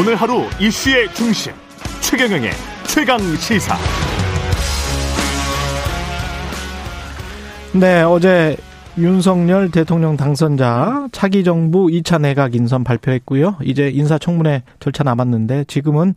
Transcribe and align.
오늘 0.00 0.16
하루 0.16 0.44
이슈의 0.58 1.12
중심 1.12 1.52
최경영의 2.00 2.52
최강 2.86 3.18
시사. 3.36 3.76
네, 7.74 8.00
어제 8.00 8.56
윤석열 8.96 9.70
대통령 9.70 10.16
당선자 10.16 11.08
차기 11.12 11.44
정부 11.44 11.88
2차 11.88 12.18
내각 12.18 12.54
인선 12.54 12.82
발표했고요. 12.82 13.56
이제 13.62 13.90
인사청문회 13.90 14.62
절차 14.80 15.04
남았는데 15.04 15.64
지금은 15.64 16.14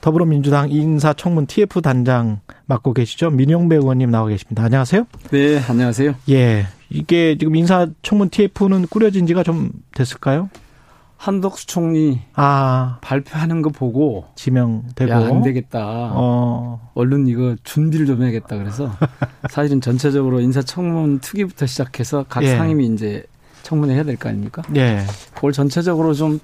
더불어민주당 0.00 0.70
인사청문 0.70 1.48
TF 1.48 1.82
단장 1.82 2.40
맡고 2.64 2.94
계시죠. 2.94 3.28
민용배 3.28 3.76
의원님 3.76 4.10
나와 4.10 4.28
계십니다. 4.28 4.64
안녕하세요. 4.64 5.04
네, 5.32 5.60
안녕하세요. 5.68 6.14
예. 6.30 6.66
이게 6.88 7.36
지금 7.38 7.56
인사청문 7.56 8.30
TF는 8.30 8.86
꾸려진 8.88 9.26
지가 9.26 9.42
좀 9.42 9.70
됐을까요? 9.92 10.48
한덕수 11.18 11.66
총리 11.66 12.20
아 12.34 12.98
발표하는 13.02 13.60
거 13.60 13.70
보고 13.70 14.26
지명되고 14.36 15.10
야, 15.10 15.18
안 15.18 15.42
되겠다. 15.42 15.80
어. 16.14 16.90
얼른 16.94 17.26
이거 17.26 17.56
준비를 17.64 18.06
좀 18.06 18.22
해야겠다 18.22 18.56
그래서 18.56 18.90
사실은 19.50 19.80
전체적으로 19.80 20.40
인사청문 20.40 21.18
특위부터 21.18 21.66
시작해서 21.66 22.24
각 22.28 22.44
예. 22.44 22.56
상임위 22.56 22.86
이제 22.86 23.24
청문회 23.64 23.94
해야 23.94 24.04
될 24.04 24.16
거 24.16 24.28
아닙니까? 24.28 24.62
예. 24.76 25.04
그걸 25.34 25.50
전체적으로 25.52 26.14
좀 26.14 26.38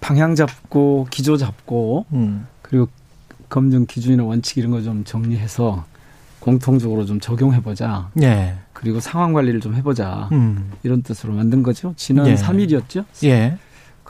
방향 0.00 0.34
잡고 0.34 1.06
기조 1.10 1.36
잡고 1.36 2.06
음. 2.12 2.46
그리고 2.62 2.88
검증 3.50 3.84
기준이나 3.86 4.24
원칙 4.24 4.56
이런 4.58 4.70
거 4.72 4.80
좀 4.82 5.04
정리해서 5.04 5.84
공통적으로 6.40 7.04
좀 7.04 7.20
적용해 7.20 7.60
보자. 7.60 8.08
예. 8.22 8.54
그리고 8.72 9.00
상황 9.00 9.32
관리를 9.32 9.60
좀 9.60 9.74
해보자. 9.74 10.28
음. 10.32 10.70
이런 10.82 11.02
뜻으로 11.02 11.32
만든 11.34 11.62
거죠. 11.62 11.92
지난 11.96 12.26
예. 12.28 12.34
3일이었죠. 12.34 13.04
예. 13.24 13.58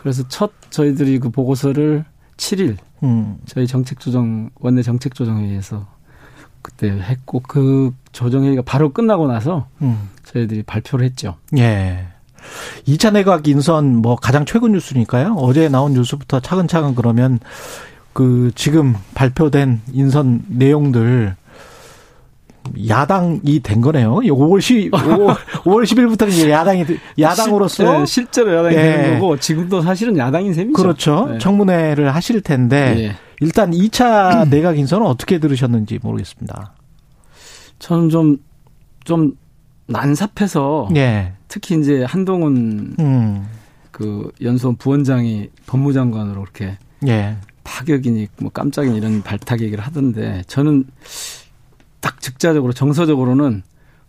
그래서 0.06 0.22
첫 0.28 0.52
저희들이 0.70 1.18
그 1.18 1.30
보고서를 1.30 2.04
7일 2.36 2.76
음. 3.02 3.38
저희 3.44 3.66
정책조정 3.66 4.50
원내 4.60 4.82
정책조정회의에서 4.82 5.84
그때 6.62 6.92
했고 6.92 7.40
그 7.40 7.92
조정회의가 8.12 8.62
바로 8.62 8.92
끝나고 8.92 9.26
나서 9.26 9.66
음. 9.82 10.08
저희들이 10.22 10.62
발표를 10.62 11.04
했죠. 11.06 11.34
예. 11.58 12.06
2차 12.86 13.14
내각 13.14 13.48
인선 13.48 13.96
뭐 13.96 14.14
가장 14.14 14.44
최근 14.44 14.70
뉴스니까요. 14.70 15.34
어제 15.38 15.68
나온 15.68 15.92
뉴스부터 15.92 16.38
차근차근 16.38 16.94
그러면 16.94 17.40
그 18.12 18.52
지금 18.54 18.94
발표된 19.14 19.80
인선 19.92 20.44
내용들 20.46 21.34
야당이 22.88 23.60
된 23.60 23.80
거네요. 23.80 24.16
5월 24.16 24.60
10, 24.60 24.90
5월, 24.90 25.34
5월 25.34 25.84
10일부터 25.84 26.28
이제 26.28 26.50
야당이, 26.50 26.84
야당으로서. 27.18 27.84
실, 27.84 27.86
네, 27.86 28.06
실제로 28.06 28.54
야당이 28.54 28.76
예. 28.76 28.80
되는 28.80 29.20
거고 29.20 29.38
지금도 29.38 29.82
사실은 29.82 30.16
야당인 30.16 30.54
셈이죠. 30.54 30.80
그렇죠. 30.80 31.28
네. 31.30 31.38
청문회를 31.38 32.14
하실 32.14 32.40
텐데. 32.40 32.94
예. 32.98 33.16
일단 33.40 33.70
2차 33.70 34.48
내각 34.48 34.78
인선은 34.78 35.06
어떻게 35.06 35.38
들으셨는지 35.38 35.98
모르겠습니다. 36.02 36.72
저는 37.78 38.08
좀, 38.08 38.38
좀 39.04 39.36
난삽해서 39.86 40.88
예. 40.96 41.32
특히 41.48 41.78
이제 41.78 42.04
한동훈 42.04 42.94
음. 42.98 43.46
그 43.90 44.30
연수원 44.42 44.76
부원장이 44.76 45.48
법무장관으로 45.66 46.42
이렇게 46.42 46.76
예. 47.06 47.36
파격이니 47.64 48.28
뭐 48.40 48.50
깜짝이니 48.50 48.96
이런 48.96 49.22
발탁 49.22 49.60
얘기를 49.60 49.82
하던데 49.84 50.42
저는 50.46 50.84
딱 50.84 50.94
즉자적으로 52.30 52.72
정서적으로는 52.72 53.62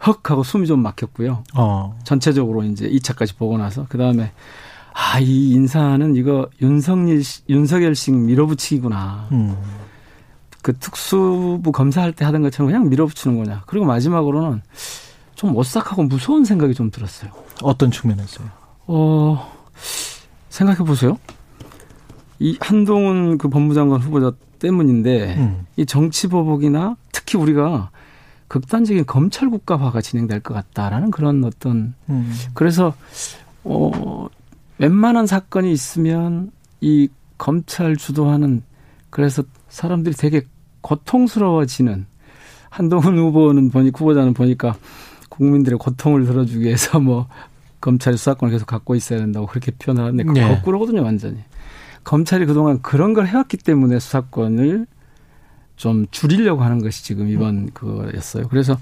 헉 0.07 0.29
하고 0.31 0.41
숨이 0.43 0.65
좀 0.65 0.81
막혔고요. 0.81 1.43
어. 1.55 1.97
전체적으로 2.03 2.63
이제 2.63 2.89
2차까지 2.89 3.37
보고 3.37 3.57
나서 3.59 3.85
그 3.89 3.97
다음에 3.99 4.31
아, 4.93 5.19
이 5.19 5.51
인사는 5.51 6.15
이거 6.15 6.49
윤석열 6.61 7.23
씨- 7.23 7.43
윤석열식 7.47 8.15
밀어붙이기구나. 8.15 9.27
음. 9.31 9.55
그 10.63 10.75
특수부 10.77 11.71
검사할 11.71 12.11
때 12.13 12.25
하던 12.25 12.41
것처럼 12.41 12.71
그냥 12.71 12.89
밀어붙이는 12.89 13.37
거냐. 13.37 13.63
그리고 13.67 13.85
마지막으로는 13.85 14.61
좀 15.35 15.55
오싹하고 15.55 16.03
무서운 16.03 16.43
생각이 16.45 16.73
좀 16.73 16.89
들었어요. 16.89 17.29
어떤 17.61 17.91
측면에서요? 17.91 18.47
어, 18.87 19.53
생각해 20.49 20.79
보세요. 20.79 21.19
이 22.39 22.57
한동훈 22.59 23.37
그 23.37 23.47
법무장관 23.49 24.01
후보자 24.01 24.31
때문인데 24.59 25.35
음. 25.37 25.65
이 25.75 25.85
정치 25.85 26.27
보복이나 26.27 26.95
특히 27.11 27.37
우리가 27.37 27.91
극단적인 28.47 29.05
검찰 29.05 29.49
국가화가 29.49 30.01
진행될 30.01 30.39
것 30.41 30.53
같다라는 30.53 31.11
그런 31.11 31.43
어떤 31.43 31.93
음. 32.09 32.33
그래서 32.53 32.93
어 33.63 34.27
웬만한 34.77 35.27
사건이 35.27 35.71
있으면 35.71 36.51
이 36.79 37.09
검찰 37.37 37.97
주도하는 37.97 38.63
그래서 39.09 39.43
사람들이 39.69 40.15
되게 40.15 40.43
고통스러워지는 40.81 42.05
한동훈 42.69 43.17
후보는 43.17 43.69
보니 43.71 43.89
후보자는 43.89 44.33
보니까 44.33 44.75
국민들의 45.29 45.77
고통을 45.77 46.25
들어주기 46.25 46.61
위해서 46.61 46.99
뭐 46.99 47.27
검찰이 47.81 48.17
수사권을 48.17 48.51
계속 48.51 48.65
갖고 48.65 48.95
있어야 48.95 49.19
된다고 49.19 49.45
그렇게 49.45 49.71
표현을 49.71 50.03
하는데 50.03 50.23
그 50.23 50.31
네. 50.33 50.55
거꾸로거든요 50.55 51.03
완전히 51.03 51.37
검찰이 52.03 52.45
그동안 52.45 52.81
그런 52.81 53.13
걸 53.13 53.27
해왔기 53.27 53.57
때문에 53.57 53.99
수사권을 53.99 54.87
좀 55.77 56.07
줄이려고 56.11 56.63
하는 56.63 56.81
것이 56.81 57.03
지금 57.03 57.29
이번 57.29 57.71
그거였어요. 57.71 58.47
그래서 58.49 58.77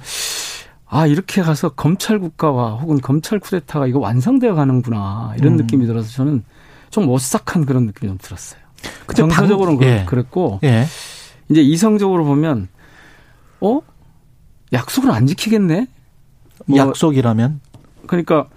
아 0.87 1.05
이렇게 1.05 1.41
가서 1.41 1.69
검찰 1.69 2.19
국가화 2.19 2.75
혹은 2.75 2.99
검찰 2.99 3.39
쿠데타가 3.39 3.85
이거 3.87 3.99
완성되어 3.99 4.55
가는구나 4.55 5.33
이런 5.37 5.53
음. 5.53 5.57
느낌이 5.57 5.85
들어서 5.85 6.09
저는 6.09 6.43
좀 6.89 7.07
오싹한 7.09 7.65
그런 7.65 7.85
느낌이 7.85 8.09
좀 8.09 8.17
들었어요. 8.19 8.61
근데 9.05 9.21
방- 9.23 9.29
정서적으로는 9.29 9.79
그- 9.79 9.85
예. 9.85 10.05
그랬고 10.07 10.59
예. 10.63 10.85
이제 11.49 11.61
이성적으로 11.61 12.23
보면 12.23 12.69
어 13.61 13.81
약속을 14.73 15.11
안 15.11 15.27
지키겠네. 15.27 15.87
뭐 16.67 16.77
약속이라면? 16.77 17.59
그러니까 18.07 18.47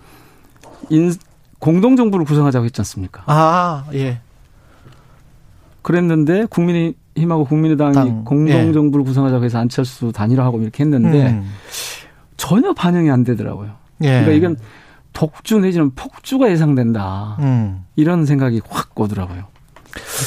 인 0.91 1.13
공동 1.59 1.97
정부를 1.97 2.25
구성하자고 2.25 2.65
했지 2.67 2.81
않습니까? 2.81 3.25
아, 3.27 3.85
예. 3.95 4.21
그랬는데 5.83 6.47
국민 6.51 6.95
의힘하고 7.19 7.45
국민의당이 7.45 7.95
당, 7.95 8.25
공동 8.25 8.69
예. 8.69 8.73
정부를 8.73 9.05
구성하자고 9.05 9.45
해서 9.45 9.59
안철수 9.59 10.13
단일화하고 10.13 10.63
이렇게 10.63 10.85
했는데 10.85 11.29
음. 11.29 11.51
전혀 12.37 12.73
반영이 12.73 13.11
안 13.11 13.25
되더라고요. 13.25 13.71
예. 14.03 14.09
그러니까 14.09 14.33
이건 14.33 14.57
독주 15.13 15.61
내지는 15.61 15.91
폭주가 15.95 16.51
예상된다. 16.51 17.37
음. 17.41 17.85
이런 17.97 18.25
생각이 18.25 18.61
확 18.69 18.99
오더라고요. 18.99 19.45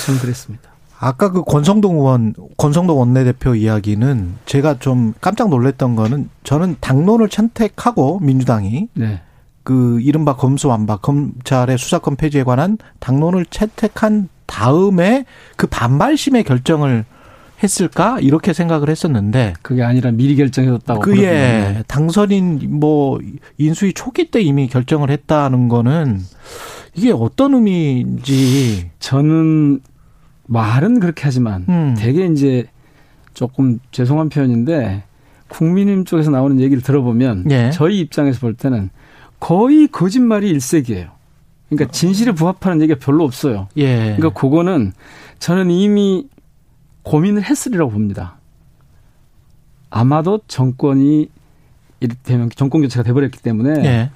저는 0.05 0.19
그랬습니다. 0.19 0.69
아까 0.99 1.31
그 1.31 1.43
권성동 1.43 1.95
의원, 1.95 2.33
권성동 2.57 2.99
원내대표 2.99 3.55
이야기는 3.55 4.35
제가 4.45 4.77
좀 4.79 5.13
깜짝 5.19 5.49
놀랐던 5.49 5.95
거는 5.95 6.29
저는 6.43 6.75
당론을 6.79 7.29
채택하고 7.29 8.19
민주당이 8.19 8.89
네. 8.93 9.21
그 9.63 9.99
이른바 10.01 10.35
검수완박 10.35 11.01
검찰의 11.01 11.77
수사권 11.77 12.17
폐지에 12.17 12.43
관한 12.43 12.77
당론을 12.99 13.45
채택한 13.47 14.29
다음에 14.51 15.23
그 15.55 15.65
반발심의 15.65 16.43
결정을 16.43 17.05
했을까 17.63 18.19
이렇게 18.19 18.51
생각을 18.51 18.89
했었는데 18.89 19.53
그게 19.61 19.81
아니라 19.81 20.11
미리 20.11 20.35
결정해뒀다고. 20.35 20.99
그의 20.99 21.17
그러던데. 21.17 21.83
당선인 21.87 22.79
뭐 22.79 23.19
인수위 23.57 23.93
초기 23.93 24.29
때 24.29 24.41
이미 24.41 24.67
결정을 24.67 25.09
했다는 25.09 25.69
거는 25.69 26.19
이게 26.95 27.11
어떤 27.11 27.53
의미인지 27.53 28.89
저는 28.99 29.79
말은 30.47 30.99
그렇게 30.99 31.21
하지만 31.23 31.65
음. 31.69 31.95
되게 31.97 32.25
이제 32.25 32.65
조금 33.33 33.79
죄송한 33.91 34.27
표현인데 34.27 35.03
국민의힘 35.47 36.03
쪽에서 36.03 36.29
나오는 36.29 36.59
얘기를 36.59 36.83
들어보면 36.83 37.45
예. 37.51 37.69
저희 37.71 37.99
입장에서 37.99 38.41
볼 38.41 38.53
때는 38.53 38.89
거의 39.39 39.87
거짓말이 39.87 40.49
일색이에요. 40.49 41.20
그러니까 41.71 41.91
진실에 41.91 42.33
부합하는 42.33 42.81
얘기가 42.81 42.99
별로 42.99 43.23
없어요. 43.23 43.69
예. 43.77 44.15
그러니까 44.17 44.29
그거는 44.29 44.91
저는 45.39 45.71
이미 45.71 46.27
고민을 47.03 47.43
했으리라고 47.43 47.91
봅니다. 47.91 48.35
아마도 49.89 50.41
정권이 50.47 51.29
이를테면 52.01 52.49
정권 52.55 52.81
교체가 52.81 53.03
돼버렸기 53.03 53.41
때문에 53.41 53.85
예. 53.85 54.11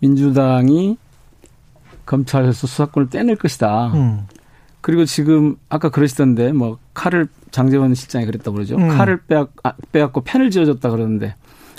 민주당이 0.00 0.98
검찰에서 2.04 2.66
수사권을 2.66 3.08
떼낼 3.08 3.36
것이다. 3.36 3.92
음. 3.94 4.26
그리고 4.82 5.04
지금 5.04 5.56
아까 5.68 5.88
그러시던데 5.88 6.52
뭐 6.52 6.78
칼을 6.92 7.28
장재원 7.52 7.94
실장이 7.94 8.26
그랬다 8.26 8.50
고 8.50 8.54
그러죠. 8.54 8.76
음. 8.76 8.88
칼을 8.88 9.22
빼앗, 9.22 9.50
아, 9.62 9.72
빼앗고 9.92 10.22
펜을 10.22 10.50
쥐어줬다 10.50 10.90
그러는데 10.90 11.36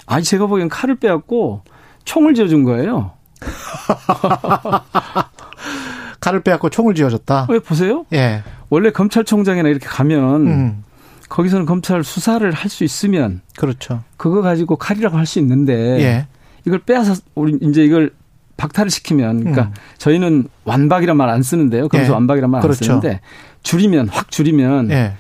아니 0.08 0.24
제가 0.24 0.48
보기엔 0.48 0.70
칼을 0.70 0.96
빼앗고 0.96 1.62
총을 2.06 2.34
쥐어준 2.34 2.64
거예요. 2.64 3.12
칼을 6.20 6.42
빼앗고 6.42 6.70
총을 6.70 6.96
쥐어줬다. 6.96 7.48
왜 7.50 7.60
보세요? 7.60 8.06
예. 8.14 8.44
원래 8.70 8.92
검찰총장이나 8.92 9.70
이렇게 9.70 9.86
가면 9.88 10.48
음. 10.48 10.84
거기서는 11.30 11.66
검찰 11.66 12.04
수사를 12.04 12.50
할 12.52 12.70
수 12.70 12.84
있으면 12.84 13.42
그렇죠. 13.58 14.04
그거 14.18 14.42
가지고 14.42 14.76
칼이라고 14.78 15.18
할 15.18 15.26
수 15.26 15.40
있는데 15.40 15.74
예. 16.02 16.28
이걸 16.66 16.80
빼앗아 16.80 17.16
우리 17.36 17.58
이제 17.62 17.84
이걸 17.84 18.12
박탈을 18.58 18.90
시키면 18.90 19.40
그러니까 19.40 19.64
음. 19.64 19.74
저희는 19.98 20.48
완박이란 20.64 21.18
말 21.18 21.30
안 21.30 21.44
쓰는데요. 21.44 21.88
검수 21.90 22.08
예. 22.08 22.14
완박이란 22.14 22.50
말안 22.50 22.62
그렇죠. 22.62 22.84
쓰는데 22.86 23.20
줄이면 23.64 24.10
확 24.10 24.32
줄이면 24.32 24.92
예. 24.92 25.14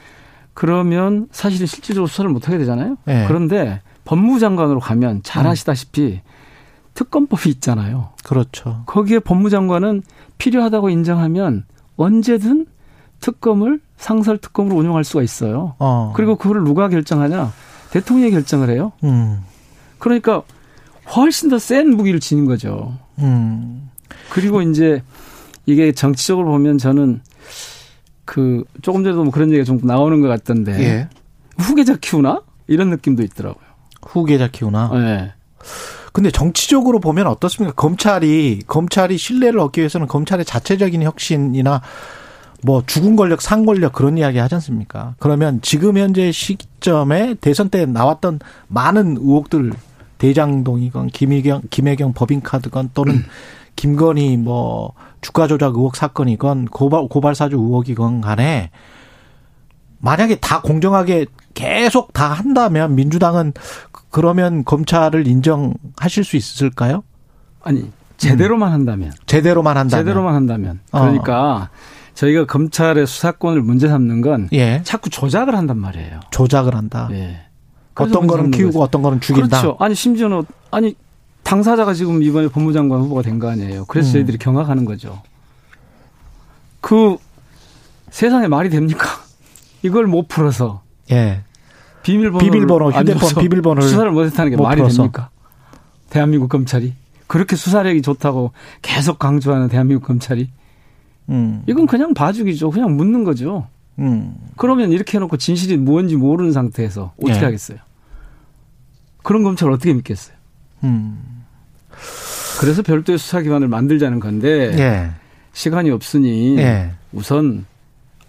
그러면 0.53 1.27
사실은 1.31 1.67
실질적으로 1.67 2.07
수사를 2.07 2.29
못 2.29 2.47
하게 2.47 2.59
되잖아요. 2.59 2.97
예. 3.07 3.25
그런데 3.27 3.81
법무장관으로 4.05 4.79
가면 4.79 5.21
잘 5.23 5.45
음. 5.45 5.51
아시다시피 5.51 6.21
음. 6.23 6.29
특검법이 6.93 7.49
있잖아요. 7.49 8.09
그렇죠. 8.23 8.83
거기에 8.85 9.19
법무장관은 9.19 10.03
필요하다고 10.37 10.89
인정하면 10.89 11.65
언제든 11.97 12.67
특검을 13.19 13.79
상설 13.97 14.37
특검으로 14.37 14.75
운영할 14.77 15.03
수가 15.03 15.23
있어요. 15.23 15.75
어. 15.79 16.13
그리고 16.15 16.35
그거를 16.35 16.63
누가 16.63 16.89
결정하냐? 16.89 17.51
대통령이 17.91 18.31
결정을 18.31 18.69
해요. 18.69 18.91
음. 19.03 19.41
그러니까 19.99 20.41
훨씬 21.15 21.49
더 21.49 21.57
센 21.57 21.89
무기를 21.95 22.19
지닌 22.19 22.45
거죠. 22.45 22.97
음. 23.19 23.89
그리고 24.31 24.61
이제 24.61 25.01
이게 25.65 25.91
정치적으로 25.93 26.51
보면 26.51 26.77
저는 26.77 27.21
그 28.25 28.63
조금 28.81 29.03
전에도 29.03 29.23
뭐 29.23 29.31
그런 29.31 29.49
얘기가 29.49 29.63
좀 29.63 29.79
나오는 29.83 30.21
것 30.21 30.27
같던데 30.27 30.71
예. 30.83 31.09
후계자 31.57 31.95
키우나 31.97 32.41
이런 32.67 32.89
느낌도 32.89 33.23
있더라고요. 33.23 33.63
후계자 34.01 34.47
키우나. 34.47 34.89
네. 34.93 35.33
근데 36.13 36.31
정치적으로 36.31 36.99
보면 36.99 37.27
어떻습니까? 37.27 37.75
검찰이 37.75 38.61
검찰이 38.67 39.17
신뢰를 39.17 39.59
얻기 39.59 39.81
위해서는 39.81 40.07
검찰의 40.07 40.45
자체적인 40.45 41.01
혁신이나 41.03 41.81
뭐 42.61 42.83
죽은 42.85 43.15
권력, 43.15 43.41
산 43.41 43.65
권력 43.65 43.91
그런 43.93 44.17
이야기 44.17 44.37
하지 44.37 44.55
않습니까? 44.55 45.15
그러면 45.19 45.59
지금 45.61 45.97
현재 45.97 46.31
시점에 46.31 47.33
대선 47.41 47.69
때 47.69 47.85
나왔던 47.85 48.39
많은 48.67 49.17
의혹들 49.17 49.73
대장동이건 50.19 51.07
김희경, 51.07 51.63
김혜경 51.69 52.13
법인카드건 52.13 52.91
또는 52.93 53.15
음. 53.15 53.25
김건희 53.75 54.37
뭐 54.37 54.93
주가 55.21 55.47
조작 55.47 55.75
의혹 55.75 55.95
사건이건 55.95 56.65
고발 56.65 57.07
고발 57.09 57.33
사주 57.33 57.57
의혹이건 57.57 58.21
간에 58.21 58.69
만약에 59.99 60.35
다 60.35 60.61
공정하게 60.61 61.25
계속 61.53 62.13
다 62.13 62.27
한다면 62.27 62.95
민주당은 62.95 63.53
그러면 64.13 64.63
검찰을 64.63 65.25
인정하실 65.25 66.23
수 66.23 66.37
있을까요? 66.37 67.03
아니 67.63 67.91
제대로만 68.17 68.71
한다면 68.71 69.11
제대로만 69.25 69.75
한다면 69.75 70.05
제대로만 70.05 70.35
한다면 70.35 70.79
어. 70.91 71.01
그러니까 71.01 71.55
어. 71.55 71.67
저희가 72.13 72.45
검찰의 72.45 73.07
수사권을 73.07 73.63
문제 73.63 73.87
삼는 73.87 74.21
건 74.21 74.49
예. 74.53 74.81
자꾸 74.83 75.09
조작을 75.09 75.55
한단 75.55 75.79
말이에요. 75.79 76.19
조작을 76.29 76.75
한다. 76.75 77.09
예. 77.11 77.41
어떤 77.95 78.27
거는 78.27 78.51
키우고 78.51 78.73
거죠. 78.73 78.81
어떤 78.83 79.01
거는 79.01 79.19
죽인다. 79.19 79.61
그렇죠. 79.61 79.77
아니 79.79 79.95
심지어는 79.95 80.43
아니 80.69 80.95
당사자가 81.41 81.95
지금 81.95 82.21
이번에 82.21 82.49
법무장관 82.49 83.01
후보가 83.01 83.23
된 83.23 83.39
거 83.39 83.49
아니에요. 83.49 83.85
그래서 83.85 84.09
음. 84.09 84.13
저희들이 84.13 84.37
경악하는 84.37 84.85
거죠. 84.85 85.23
그 86.81 87.17
세상에 88.11 88.47
말이 88.47 88.69
됩니까? 88.69 89.07
이걸 89.81 90.05
못 90.05 90.27
풀어서 90.27 90.83
예. 91.09 91.41
비밀번호 92.03 92.37
비밀번호 92.39 92.91
휴대폰 92.91 93.29
비밀번호를 93.41 93.83
수사를 93.83 94.11
못했다는 94.11 94.51
게 94.51 94.57
말이 94.61 94.81
풀어서. 94.81 94.97
됩니까? 95.03 95.29
대한민국 96.09 96.49
검찰이 96.49 96.93
그렇게 97.27 97.55
수사력이 97.55 98.01
좋다고 98.01 98.51
계속 98.81 99.17
강조하는 99.19 99.69
대한민국 99.69 100.05
검찰이 100.05 100.49
음. 101.29 101.63
이건 101.67 101.87
그냥 101.87 102.13
봐주기죠. 102.13 102.69
그냥 102.69 102.95
묻는 102.95 103.23
거죠. 103.23 103.67
음. 103.99 104.35
그러면 104.57 104.91
이렇게 104.91 105.17
해놓고 105.17 105.37
진실이 105.37 105.77
뭔지 105.77 106.15
모르는 106.15 106.51
상태에서 106.51 107.13
어떻게 107.21 107.39
예. 107.39 107.43
하겠어요? 107.45 107.77
그런 109.23 109.43
검찰 109.43 109.69
을 109.69 109.73
어떻게 109.73 109.93
믿겠어요? 109.93 110.35
음. 110.83 111.43
그래서 112.59 112.81
별도의 112.81 113.17
수사기관을 113.17 113.67
만들자는 113.67 114.19
건데 114.19 114.73
예. 114.77 115.11
시간이 115.53 115.91
없으니 115.91 116.57
예. 116.57 116.91
우선 117.13 117.65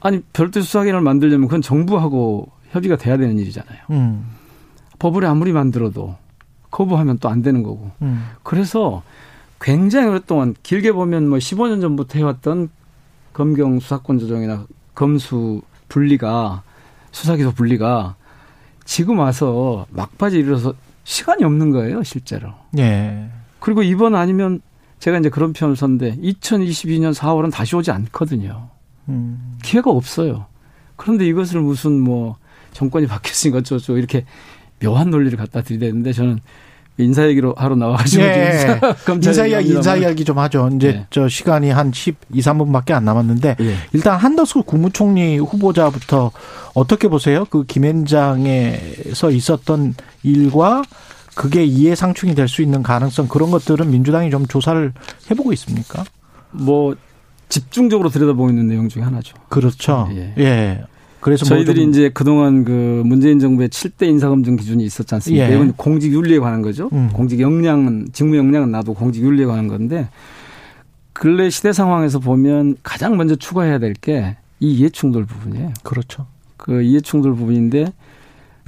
아니 0.01 0.21
별도의 0.33 0.63
수사기관을 0.65 1.03
만들려면 1.03 1.49
그건 1.49 1.63
정부하고 1.63 2.49
협의가 2.75 2.97
돼야 2.97 3.17
되는 3.17 3.39
일이잖아요. 3.39 3.79
음. 3.91 4.27
법을 4.99 5.25
아무리 5.25 5.53
만들어도 5.53 6.17
거부하면 6.73 7.19
또 7.19 7.29
안 7.29 7.41
되는 7.41 7.63
거고. 7.63 7.93
음. 8.03 8.27
그래서 8.43 9.03
굉장히 9.61 10.09
오랫동안 10.09 10.55
길게 10.65 10.91
보면 10.93 11.29
뭐 11.29 11.39
15년 11.39 11.81
전부터 11.81 12.19
해왔던 12.19 12.69
검경 13.33 13.79
수사권 13.79 14.19
조정이나 14.19 14.67
검수 14.95 15.63
분리가 15.89 16.63
수사기소 17.13 17.53
분리가 17.53 18.17
지금 18.85 19.21
와서 19.21 19.87
막바지 19.91 20.39
이르러서 20.39 20.75
시간이 21.05 21.45
없는 21.45 21.71
거예요, 21.71 22.03
실제로. 22.03 22.53
예. 22.77 23.29
그리고 23.61 23.83
이번 23.85 24.17
아니면 24.17 24.61
제가 24.99 25.19
이제 25.19 25.29
그런 25.29 25.53
표현을 25.53 25.77
썼는데 25.77 26.17
2022년 26.17 27.15
4월은 27.15 27.53
다시 27.53 27.77
오지 27.77 27.93
않거든요. 27.93 28.69
음. 29.09 29.59
기회가 29.63 29.91
없어요. 29.91 30.47
그런데 30.97 31.25
이것을 31.27 31.61
무슨 31.61 32.01
뭐 32.01 32.37
정권이 32.75 33.07
바뀌었으니까 33.07 33.59
어쩌고 33.61 33.97
이렇게 33.97 34.27
묘한 34.83 35.09
논리를 35.11 35.37
갖다 35.39 35.63
드리는데 35.63 36.13
저는 36.13 36.41
인사 36.99 37.27
얘기로 37.27 37.55
하러 37.57 37.75
나와가지고 37.75 38.23
예. 38.23 38.81
인사 39.23 39.47
이야기 39.47 39.71
인사 39.71 39.97
이야기 39.97 40.25
좀 40.25 40.39
하죠. 40.39 40.69
이제 40.77 40.89
예. 40.89 41.07
저 41.11 41.29
시간이 41.29 41.71
한 41.71 41.91
10, 41.93 42.17
2, 42.33 42.41
3분밖에 42.41 42.93
안 42.93 43.05
남았는데 43.05 43.57
예. 43.61 43.77
일단 43.93 44.17
한덕수 44.19 44.63
국무총리 44.63 45.39
후보자부터 45.39 46.31
어떻게 46.75 47.09
보세요? 47.09 47.47
그 47.51 47.65
김앤장에서 47.65 49.31
있었던 49.31 49.95
일과 50.23 50.83
그게 51.35 51.65
이해상충이 51.65 52.37
될 52.37 52.47
수 52.47 52.63
있는 52.63 52.83
가능성 52.85 53.27
그런 53.27 53.51
것들은 53.51 53.91
민주당이 53.91 54.31
좀 54.31 54.47
조사를 54.47 54.93
해보고 55.31 55.53
있습니까? 55.55 56.05
뭐 56.53 56.95
집중적으로 57.49 58.09
들여다보고 58.09 58.51
있는 58.51 58.69
내용 58.69 58.89
중에 58.89 59.03
하나죠. 59.03 59.37
그렇죠. 59.49 60.09
예. 60.13 60.33
예. 60.39 60.85
그래서 61.25 61.47
저희들이 61.47 61.85
이제 61.85 62.11
그동안 62.13 62.65
그 62.65 63.03
문재인 63.05 63.39
정부의 63.39 63.71
7대 63.71 64.07
인사검증 64.09 64.57
기준이 64.57 64.85
있었지 64.85 65.15
않습니까? 65.15 65.51
예. 65.51 65.55
이건 65.55 65.73
공직 65.73 66.13
윤리에 66.13 66.39
관한 66.39 66.61
거죠. 66.61 66.91
음. 66.93 67.09
공직 67.15 67.41
역량은 67.41 68.09
직무 68.13 68.37
역량은 68.37 68.71
나도 68.71 68.93
공직 68.93 69.23
윤리에 69.23 69.47
관한 69.47 69.67
건데 69.69 70.09
근래 71.15 71.49
시대 71.49 71.73
상황에서 71.73 72.19
보면 72.19 72.77
가장 72.83 73.17
먼저 73.17 73.37
추가해야 73.37 73.79
될 73.79 73.95
게 73.95 74.37
이 74.61 74.73
이해충돌 74.75 75.27
부분이에요. 75.27 75.73
그렇죠. 75.83 76.27
그 76.57 76.83
이해충돌 76.83 77.35
부분인데 77.35 77.93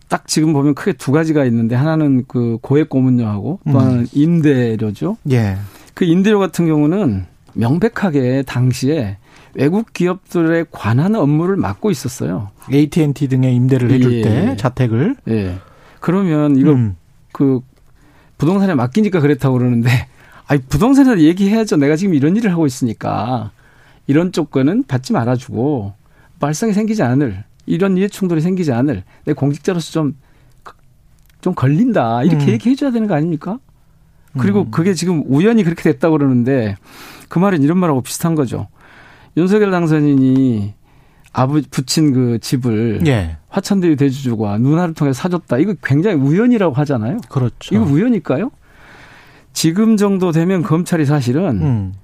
딱 0.08 0.26
지금 0.28 0.52
보면 0.52 0.74
크게 0.74 0.92
두 0.92 1.10
가지가 1.12 1.44
있는데 1.46 1.74
하나는 1.74 2.24
그 2.28 2.58
고액 2.60 2.88
고문료하고 2.90 3.60
또 3.64 3.70
음. 3.70 3.76
하나는 3.76 3.98
음. 4.00 4.06
임대료죠. 4.12 5.16
예. 5.30 5.56
그 5.94 6.04
임대료 6.04 6.38
같은 6.38 6.66
경우는 6.66 7.24
명백하게 7.54 8.42
당시에 8.46 9.16
외국 9.56 9.92
기업들에 9.92 10.66
관한 10.70 11.14
업무를 11.14 11.56
맡고 11.56 11.90
있었어요. 11.90 12.50
AT&T 12.72 13.28
등의 13.28 13.54
임대를 13.54 13.90
해줄 13.90 14.12
예. 14.12 14.22
때 14.22 14.56
자택을. 14.56 15.16
예. 15.28 15.58
그러면 16.00 16.56
이거 16.56 16.72
음. 16.72 16.96
그 17.32 17.60
부동산에 18.36 18.74
맡기니까 18.74 19.20
그랬다고 19.20 19.56
그러는데 19.56 19.90
아니 20.46 20.60
부동산에서 20.60 21.20
얘기해야죠. 21.20 21.76
내가 21.76 21.96
지금 21.96 22.14
이런 22.14 22.36
일을 22.36 22.52
하고 22.52 22.66
있으니까 22.66 23.50
이런 24.06 24.30
조건은 24.30 24.84
받지 24.84 25.14
말아주고 25.14 25.94
발생이 26.38 26.74
생기지 26.74 27.02
않을 27.02 27.42
이런 27.64 27.96
이해 27.96 28.08
충돌이 28.08 28.42
생기지 28.42 28.72
않을 28.72 29.04
내 29.24 29.32
공직자로서 29.32 29.90
좀좀 29.90 31.54
걸린다 31.54 32.24
이렇게 32.24 32.44
음. 32.44 32.48
얘기해 32.50 32.76
줘야 32.76 32.90
되는 32.90 33.08
거 33.08 33.14
아닙니까? 33.14 33.58
그리고 34.38 34.60
음. 34.60 34.70
그게 34.70 34.92
지금 34.92 35.22
우연히 35.26 35.64
그렇게 35.64 35.82
됐다고 35.82 36.18
그러는데 36.18 36.76
그 37.30 37.38
말은 37.38 37.62
이런 37.62 37.78
말하고 37.78 38.02
비슷한 38.02 38.34
거죠. 38.34 38.68
윤석열 39.36 39.70
당선인이 39.70 40.74
아버 41.32 41.60
지 41.60 41.68
붙인 41.68 42.12
그 42.12 42.38
집을 42.38 43.00
예. 43.06 43.36
화천대유 43.48 43.96
대주주가 43.96 44.56
누나를 44.58 44.94
통해 44.94 45.12
사줬다. 45.12 45.58
이거 45.58 45.74
굉장히 45.82 46.16
우연이라고 46.16 46.74
하잖아요. 46.74 47.18
그렇죠. 47.28 47.74
이거 47.74 47.84
우연일까요? 47.84 48.50
지금 49.52 49.96
정도 49.96 50.32
되면 50.32 50.62
검찰이 50.62 51.04
사실은 51.04 51.62
음. 51.62 51.94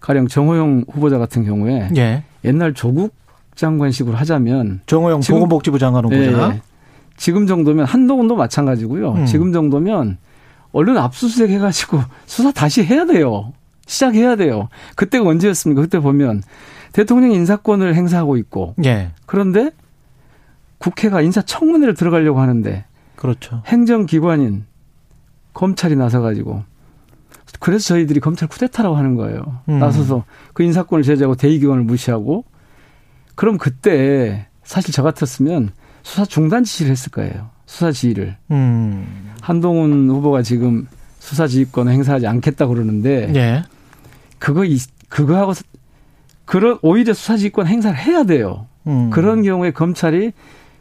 가령 0.00 0.28
정호영 0.28 0.84
후보자 0.90 1.18
같은 1.18 1.44
경우에 1.44 1.90
예. 1.96 2.24
옛날 2.44 2.72
조국 2.72 3.14
장관식으로 3.54 4.16
하자면 4.16 4.80
정호영 4.86 5.20
보건복지부 5.28 5.78
장관 5.78 6.04
후보자 6.04 6.54
예, 6.54 6.62
지금 7.16 7.46
정도면 7.46 7.84
한동훈도 7.84 8.36
마찬가지고요. 8.36 9.12
음. 9.12 9.26
지금 9.26 9.52
정도면 9.52 10.16
얼른 10.72 10.96
압수수색 10.96 11.50
해가지고 11.50 12.00
수사 12.26 12.52
다시 12.52 12.84
해야 12.84 13.04
돼요. 13.04 13.52
시작해야 13.86 14.36
돼요. 14.36 14.68
그때가 14.94 15.28
언제였습니까? 15.28 15.82
그때 15.82 15.98
보면 15.98 16.42
대통령 16.92 17.32
인사권을 17.32 17.94
행사하고 17.94 18.36
있고. 18.38 18.74
예. 18.84 19.12
그런데 19.26 19.70
국회가 20.78 21.20
인사청문회를 21.20 21.94
들어가려고 21.94 22.40
하는데. 22.40 22.84
그렇죠. 23.16 23.62
행정기관인 23.66 24.64
검찰이 25.52 25.96
나서가지고. 25.96 26.62
그래서 27.60 27.88
저희들이 27.88 28.20
검찰 28.20 28.48
쿠데타라고 28.48 28.96
하는 28.96 29.16
거예요. 29.16 29.60
음. 29.68 29.78
나서서 29.78 30.24
그 30.52 30.62
인사권을 30.62 31.02
제재하고 31.02 31.34
대의기관을 31.34 31.82
무시하고. 31.82 32.44
그럼 33.34 33.58
그때 33.58 34.46
사실 34.62 34.92
저 34.92 35.02
같았으면 35.02 35.70
수사 36.02 36.24
중단 36.24 36.64
지시를 36.64 36.92
했을 36.92 37.10
거예요. 37.10 37.50
수사 37.66 37.90
지휘를. 37.90 38.36
음. 38.50 39.32
한동훈 39.40 40.08
후보가 40.10 40.42
지금 40.42 40.86
수사 41.18 41.46
지휘권을 41.46 41.92
행사하지 41.92 42.26
않겠다 42.26 42.66
그러는데. 42.66 43.32
예. 43.34 43.62
그거 44.38 44.62
그거하고 45.08 45.52
그런 46.48 46.78
오히려 46.80 47.12
수사지휘권 47.12 47.66
행사를 47.66 47.94
해야 47.98 48.24
돼요. 48.24 48.66
음. 48.86 49.10
그런 49.10 49.42
경우에 49.42 49.70
검찰이 49.70 50.32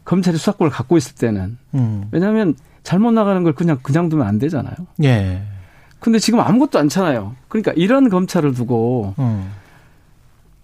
검찰이 0.06 0.38
수사권을 0.38 0.72
갖고 0.72 0.96
있을 0.96 1.16
때는 1.16 1.58
음. 1.76 2.08
왜냐하면 2.12 2.56
잘못 2.84 3.12
나가는 3.12 3.44
걸 3.44 3.52
그냥 3.52 3.78
그냥 3.84 4.08
두면 4.08 4.26
안 4.26 4.40
되잖아요. 4.40 4.74
예. 5.04 5.42
근데 6.00 6.20
지금 6.20 6.40
아무것도 6.40 6.80
않잖아요. 6.80 7.36
그러니까 7.50 7.74
이런 7.76 8.08
검찰을 8.08 8.54
두고 8.54 9.14
음. 9.20 9.52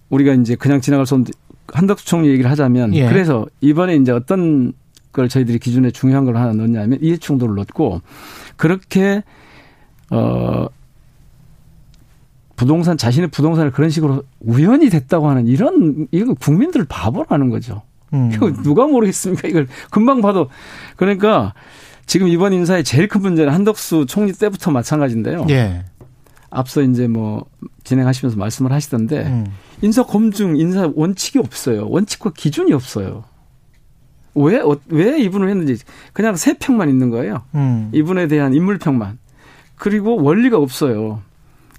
우리가 0.09 0.35
이제 0.35 0.55
그냥 0.55 0.79
지나갈 0.79 1.05
수 1.05 1.15
없는 1.15 1.33
한덕수 1.67 2.05
총리 2.05 2.29
얘기를 2.29 2.49
하자면 2.49 2.95
예. 2.95 3.09
그래서 3.09 3.45
이번에 3.59 3.97
이제 3.97 4.13
어떤 4.13 4.71
걸 5.11 5.27
저희들이 5.27 5.59
기준에 5.59 5.91
중요한 5.91 6.23
걸 6.23 6.37
하나 6.37 6.53
넣냐면 6.53 6.97
이해충돌을 7.01 7.55
넣고 7.55 7.99
그렇게 8.55 9.21
어 10.11 10.67
부동산 12.63 12.97
자신의 12.97 13.29
부동산을 13.29 13.71
그런 13.71 13.89
식으로 13.89 14.23
우연히 14.39 14.89
됐다고 14.89 15.27
하는 15.27 15.47
이런 15.47 16.07
이거 16.11 16.33
국민들 16.33 16.85
바보라는 16.85 17.49
거죠. 17.49 17.81
음. 18.13 18.31
이거 18.33 18.53
누가 18.63 18.87
모르겠습니까? 18.87 19.49
이걸 19.49 19.67
금방 19.91 20.21
봐도 20.21 20.49
그러니까 20.95 21.53
지금 22.05 22.29
이번 22.29 22.53
인사의 22.53 22.85
제일 22.85 23.09
큰 23.09 23.21
문제는 23.21 23.51
한덕수 23.51 24.05
총리 24.07 24.31
때부터 24.31 24.71
마찬가지인데요. 24.71 25.45
예. 25.49 25.83
앞서 26.49 26.81
이제 26.81 27.07
뭐 27.07 27.45
진행하시면서 27.83 28.37
말씀을 28.37 28.71
하시던데 28.71 29.25
음. 29.25 29.45
인사 29.81 30.03
검증 30.03 30.55
인사 30.55 30.89
원칙이 30.95 31.39
없어요. 31.39 31.89
원칙과 31.89 32.31
기준이 32.33 32.71
없어요. 32.71 33.25
왜, 34.35 34.59
어, 34.59 34.77
왜 34.87 35.19
이분을 35.19 35.49
했는지 35.49 35.77
그냥 36.13 36.37
세 36.37 36.53
평만 36.53 36.87
있는 36.87 37.09
거예요. 37.09 37.43
음. 37.55 37.89
이분에 37.91 38.27
대한 38.27 38.53
인물평만. 38.53 39.19
그리고 39.75 40.23
원리가 40.23 40.57
없어요. 40.57 41.21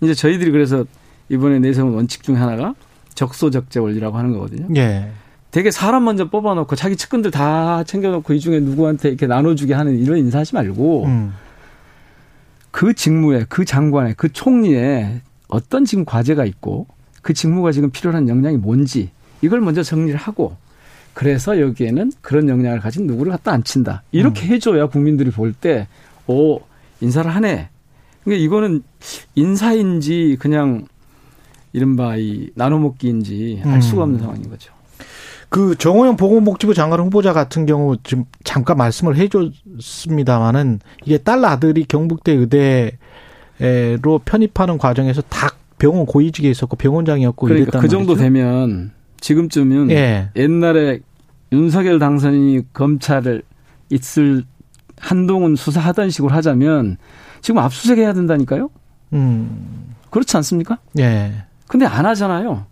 이제 0.03 0.15
저희들이 0.15 0.51
그래서 0.51 0.85
이번에 1.29 1.59
내세운 1.59 1.95
원칙 1.95 2.23
중에 2.23 2.37
하나가 2.37 2.75
적소적재 3.15 3.81
원리라고 3.81 4.17
하는 4.19 4.33
거거든요. 4.33 4.69
예. 4.77 5.11
되게 5.51 5.71
사람 5.71 6.05
먼저 6.05 6.29
뽑아놓고 6.29 6.75
자기 6.75 6.97
측근들 6.97 7.31
다 7.31 7.85
챙겨놓고 7.85 8.33
이 8.35 8.41
중에 8.41 8.61
누구한테 8.61 9.09
이렇게 9.09 9.27
나눠주게 9.27 9.73
하는 9.73 9.97
이런 9.99 10.19
인사하지 10.19 10.55
말고 10.55 11.05
음. 11.05 11.33
그 12.73 12.93
직무에 12.93 13.47
그 13.49 13.65
장관에 13.65 14.15
그 14.17 14.33
총리에 14.33 15.21
어떤 15.47 15.85
지금 15.85 16.05
과제가 16.05 16.45
있고 16.45 16.89
그 17.23 17.33
직무가 17.35 17.71
지금 17.71 17.91
필요한 17.91 18.29
역량이 18.29 18.57
뭔지 18.57 19.11
이걸 19.43 19.61
먼저 19.61 19.85
정리를 19.85 20.19
하고 20.19 20.57
그래서 21.15 21.61
여기에는 21.61 22.13
그런 22.21 22.49
역량을 22.49 22.81
가진 22.81 23.07
누구를 23.07 23.31
갖다 23.33 23.53
앉힌다. 23.53 24.03
이렇게 24.13 24.47
음. 24.47 24.51
해줘야 24.51 24.87
국민들이 24.87 25.31
볼 25.31 25.53
때, 25.53 25.87
오, 26.27 26.61
인사를 27.01 27.33
하네. 27.33 27.69
그러니까 28.25 28.45
이거는 28.45 28.83
인사인지 29.35 30.37
그냥 30.41 30.87
이른바 31.73 32.17
이 32.17 32.51
나눠먹기인지 32.55 33.63
알 33.65 33.83
수가 33.83 34.03
없는 34.05 34.19
음. 34.19 34.21
상황인 34.21 34.49
거죠. 34.49 34.73
그 35.49 35.77
정호영 35.77 36.17
보건복지부 36.17 36.75
장관 36.75 37.01
후보자 37.01 37.33
같은 37.33 37.67
경우 37.67 37.97
지금 38.03 38.25
잠깐 38.43 38.77
말씀을 38.77 39.17
해줬습니다마는 39.17 40.81
이게 41.05 41.19
딸 41.19 41.45
아들이 41.45 41.85
경북대 41.85 42.33
의대로 42.33 44.19
편입하는 44.25 44.79
과정에서 44.79 45.23
다 45.23 45.51
병원 45.79 46.07
고위직에 46.07 46.51
있었고 46.51 46.77
병원장이었고 46.77 47.47
그러니까 47.47 47.63
이랬단 47.63 47.83
그 47.83 47.89
정도 47.89 48.15
말이죠. 48.15 48.25
되면 48.25 48.93
지금쯤은 49.21 49.91
예. 49.91 50.31
옛날에 50.35 51.01
윤석열 51.53 51.99
당선인이 51.99 52.73
검찰을 52.73 53.43
있을 53.91 54.45
한동훈 54.99 55.57
수사하던 55.57 56.11
식으로 56.11 56.33
하자면 56.35 56.97
지금 57.45 57.59
압수수색 57.59 57.99
해야 57.99 58.15
된다니까요? 58.15 58.71
음. 59.13 59.95
그렇지 60.09 60.35
않습니까? 60.39 60.79
예. 60.99 61.45
근데 61.69 61.85
안 61.85 62.07
하잖아요. 62.07 62.65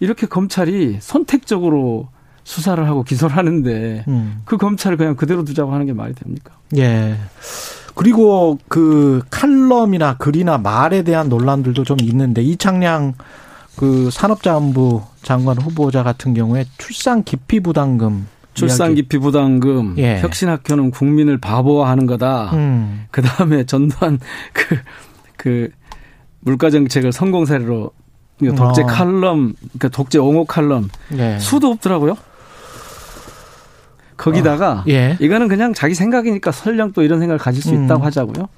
이렇게 0.00 0.26
검찰이 0.26 0.98
선택적으로 1.00 2.08
수사를 2.42 2.84
하고 2.88 3.04
기소를 3.04 3.36
하는데 3.36 4.04
음. 4.08 4.42
그 4.44 4.56
검찰을 4.56 4.96
그냥 4.96 5.14
그대로 5.14 5.44
두자고 5.44 5.72
하는 5.72 5.86
게 5.86 5.92
말이 5.92 6.12
됩니까? 6.14 6.54
예. 6.76 7.18
그리고 7.94 8.58
그 8.66 9.22
칼럼이나 9.30 10.16
글이나 10.16 10.58
말에 10.58 11.04
대한 11.04 11.28
논란들도 11.28 11.84
좀 11.84 11.98
있는데 12.00 12.42
이창량 12.42 13.14
그 13.76 14.10
산업자원부 14.10 15.02
장관 15.22 15.56
후보자 15.56 16.02
같은 16.02 16.34
경우에 16.34 16.64
출산 16.78 17.22
기피 17.22 17.60
부담금 17.60 18.26
출산 18.60 18.94
기피 18.94 19.18
부담금 19.18 19.96
예. 19.98 20.20
혁신학교는 20.20 20.90
국민을 20.90 21.38
바보화하는 21.38 22.06
거다. 22.06 22.50
음. 22.54 23.06
그 23.10 23.22
다음에 23.22 23.64
전두환 23.64 24.18
그, 24.52 24.78
그 25.36 25.70
물가 26.40 26.70
정책을 26.70 27.12
성공 27.12 27.44
사례로 27.44 27.92
독재 28.38 28.82
어. 28.82 28.86
칼럼, 28.86 29.54
그러니까 29.58 29.88
독재 29.88 30.18
옹호 30.18 30.44
칼럼 30.44 30.88
예. 31.16 31.38
수도 31.38 31.68
없더라고요. 31.68 32.16
거기다가 34.16 34.72
어. 34.72 34.84
예. 34.88 35.16
이거는 35.20 35.48
그냥 35.48 35.72
자기 35.72 35.94
생각이니까 35.94 36.52
설령 36.52 36.92
또 36.92 37.02
이런 37.02 37.20
생각을 37.20 37.38
가질 37.38 37.62
수 37.62 37.74
있다고 37.74 38.02
음. 38.02 38.06
하자고요. 38.06 38.48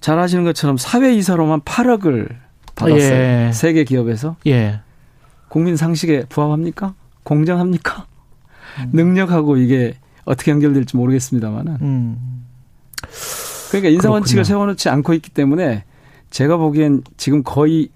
잘 0.00 0.18
아시는 0.18 0.44
것처럼 0.44 0.76
사회 0.76 1.14
이사로만 1.14 1.60
8억을 1.60 2.28
받았어요. 2.74 3.00
예. 3.00 3.50
세계 3.52 3.84
기업에서. 3.84 4.36
예. 4.46 4.80
국민 5.48 5.76
상식에 5.76 6.24
부합합니까? 6.28 6.94
공정합니까? 7.22 8.06
음. 8.80 8.90
능력하고 8.92 9.56
이게 9.56 9.94
어떻게 10.24 10.50
연결될지 10.50 10.96
모르겠습니다만은. 10.96 11.78
음. 11.80 12.44
그러니까 13.70 13.90
인사 13.90 14.10
원칙을 14.10 14.44
세워놓지 14.44 14.88
않고 14.88 15.14
있기 15.14 15.30
때문에 15.30 15.84
제가 16.30 16.56
보기엔 16.56 17.02
지금 17.16 17.42
거의 17.42 17.88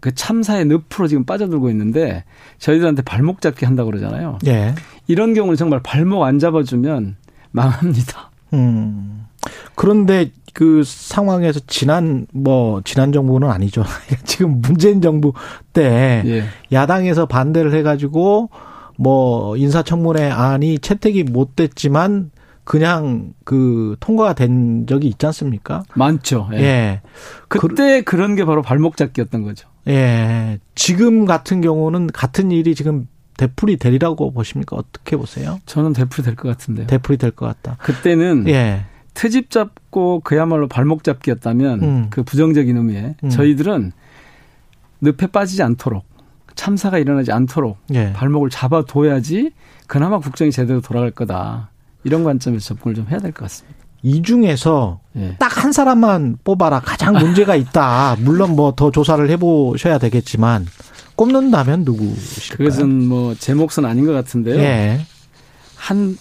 그 0.00 0.12
참사의 0.12 0.64
늪으로 0.64 1.06
지금 1.06 1.24
빠져들고 1.24 1.70
있는데 1.70 2.24
저희들한테 2.58 3.02
발목 3.02 3.40
잡기 3.40 3.64
한다고 3.64 3.90
그러잖아요. 3.90 4.38
예. 4.46 4.74
이런 5.06 5.32
경우는 5.32 5.56
정말 5.56 5.80
발목 5.80 6.24
안 6.24 6.40
잡아주면 6.40 7.16
망합니다. 7.52 8.30
음. 8.52 9.26
그런데 9.76 10.32
그 10.54 10.82
상황에서 10.84 11.60
지난 11.66 12.26
뭐 12.32 12.82
지난 12.84 13.12
정부는 13.12 13.48
아니죠. 13.48 13.84
지금 14.24 14.60
문재인 14.60 15.00
정부 15.00 15.32
때 15.72 16.22
예. 16.26 16.44
야당에서 16.72 17.26
반대를 17.26 17.72
해가지고 17.74 18.50
뭐 18.96 19.56
인사청문회 19.56 20.30
안이 20.30 20.78
채택이 20.78 21.24
못 21.24 21.56
됐지만 21.56 22.30
그냥 22.64 23.32
그 23.44 23.96
통과가 24.00 24.34
된 24.34 24.86
적이 24.86 25.08
있지 25.08 25.26
않습니까? 25.26 25.82
많죠. 25.94 26.48
예. 26.52 26.58
예. 26.58 27.00
그때 27.48 28.02
그, 28.02 28.16
런게 28.16 28.44
바로 28.44 28.62
발목 28.62 28.96
잡기였던 28.96 29.42
거죠. 29.42 29.68
예. 29.88 30.58
지금 30.76 31.24
같은 31.24 31.60
경우는 31.60 32.06
같은 32.08 32.52
일이 32.52 32.74
지금 32.74 33.08
되풀이 33.36 33.78
되리라고 33.78 34.30
보십니까? 34.32 34.76
어떻게 34.76 35.16
보세요? 35.16 35.58
저는 35.66 35.92
되풀이 35.92 36.22
될 36.24 36.36
것 36.36 36.48
같은데요. 36.48 36.86
되풀이 36.86 37.18
될 37.18 37.32
것 37.32 37.46
같다. 37.46 37.76
그때는 37.80 38.46
예. 38.48 38.84
트집 39.14 39.50
잡고 39.50 40.20
그야말로 40.20 40.68
발목 40.68 41.02
잡기였다면 41.02 41.82
음. 41.82 42.06
그 42.10 42.22
부정적인 42.22 42.76
의미에 42.76 43.16
음. 43.24 43.28
저희들은 43.30 43.92
늪에 45.00 45.26
빠지지 45.26 45.62
않도록 45.64 46.04
참사가 46.54 46.98
일어나지 46.98 47.32
않도록 47.32 47.78
예. 47.94 48.12
발목을 48.12 48.50
잡아둬야지 48.50 49.52
그나마 49.86 50.18
국정이 50.18 50.50
제대로 50.50 50.80
돌아갈 50.80 51.10
거다. 51.10 51.70
이런 52.04 52.24
관점에서 52.24 52.74
접근을 52.74 52.94
좀 52.94 53.06
해야 53.10 53.18
될 53.18 53.32
것 53.32 53.42
같습니다. 53.44 53.78
이 54.02 54.20
중에서 54.22 55.00
예. 55.16 55.36
딱한 55.38 55.72
사람만 55.72 56.38
뽑아라. 56.44 56.80
가장 56.80 57.14
문제가 57.14 57.54
있다. 57.54 58.16
물론 58.20 58.56
뭐 58.56 58.72
더 58.74 58.90
조사를 58.90 59.28
해보셔야 59.30 59.98
되겠지만 59.98 60.66
꼽는다면 61.14 61.84
누구실까요? 61.84 62.68
그것은 62.68 63.08
뭐 63.08 63.34
제 63.38 63.54
몫은 63.54 63.84
아닌 63.84 64.04
것 64.06 64.12
같은데요. 64.12 64.56
예. 64.58 65.00
한 65.76 66.16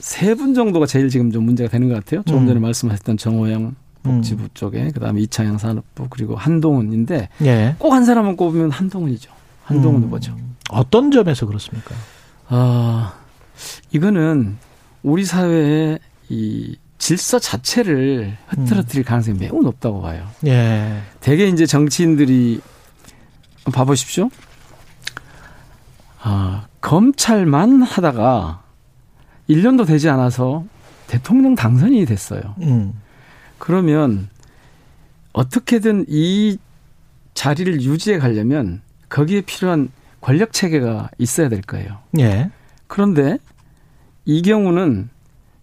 세 0.00 0.34
분 0.34 0.52
정도가 0.52 0.84
제일 0.84 1.08
지금 1.08 1.30
좀 1.30 1.44
문제가 1.44 1.70
되는 1.70 1.88
것 1.88 1.94
같아요. 1.94 2.22
조금 2.26 2.42
음. 2.42 2.46
전에 2.46 2.60
말씀하셨던 2.60 3.16
정호영 3.16 3.74
복지부 4.02 4.42
음. 4.42 4.48
쪽에 4.52 4.90
그다음에 4.90 5.22
이창영 5.22 5.56
산업부 5.56 6.08
그리고 6.10 6.36
한동훈인데 6.36 7.30
예. 7.42 7.74
꼭한 7.78 8.04
사람만 8.04 8.36
꼽으면 8.36 8.70
한동훈이죠. 8.70 9.30
한동훈 9.64 10.02
음. 10.02 10.06
후보죠. 10.06 10.36
어떤 10.70 11.10
점에서 11.10 11.46
그렇습니까? 11.46 11.94
아 12.48 13.14
이거는 13.92 14.56
우리 15.02 15.24
사회의 15.24 15.98
이 16.28 16.76
질서 16.98 17.38
자체를 17.38 18.36
흐트러뜨릴 18.48 19.02
음. 19.02 19.04
가능성이 19.04 19.38
매우 19.38 19.62
높다고 19.62 20.00
봐요. 20.00 20.26
예. 20.46 21.02
대개 21.20 21.46
이제 21.46 21.66
정치인들이 21.66 22.60
봐보십시오. 23.72 24.30
아, 26.22 26.66
검찰만 26.80 27.82
하다가 27.82 28.62
1년도 29.50 29.86
되지 29.86 30.08
않아서 30.08 30.64
대통령 31.06 31.54
당선이 31.54 32.06
됐어요. 32.06 32.40
음. 32.62 32.94
그러면 33.58 34.30
어떻게든 35.34 36.06
이 36.08 36.56
자리를 37.34 37.82
유지해 37.82 38.18
가려면 38.18 38.80
거기에 39.14 39.42
필요한 39.42 39.90
권력 40.20 40.52
체계가 40.52 41.10
있어야 41.18 41.48
될 41.48 41.60
거예요. 41.60 41.98
예. 42.18 42.50
그런데 42.88 43.38
이 44.24 44.42
경우는 44.42 45.08